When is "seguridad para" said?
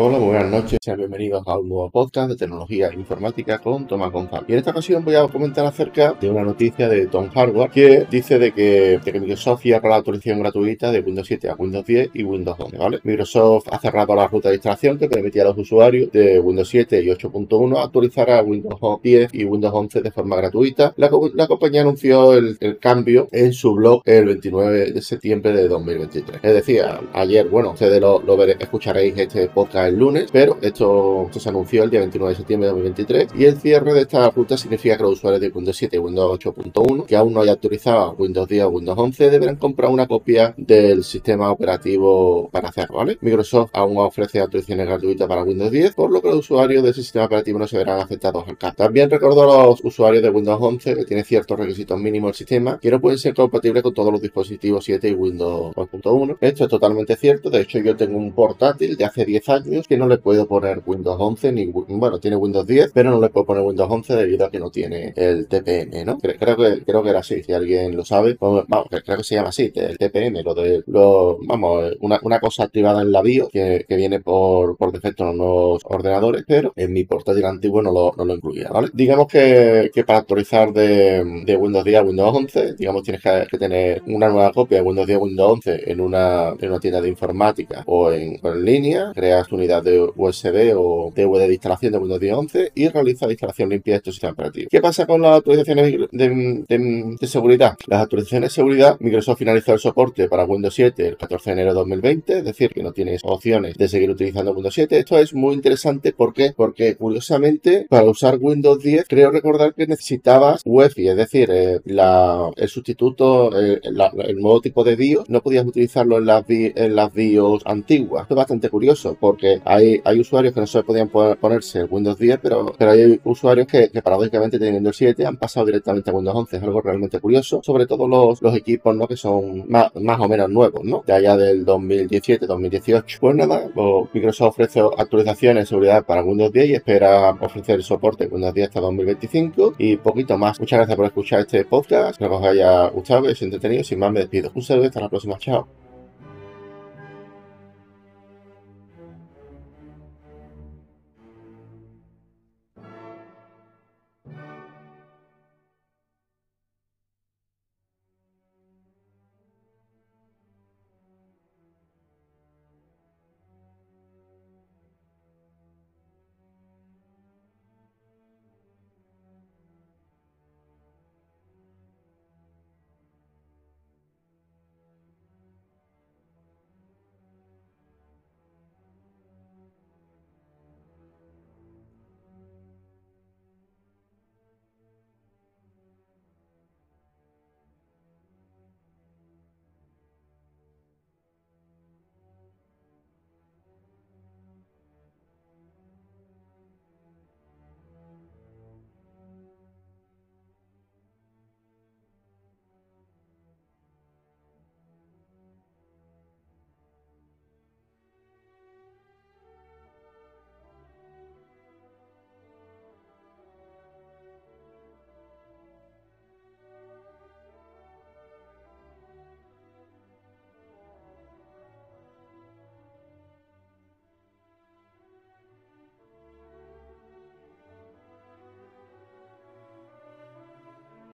135.66-136.22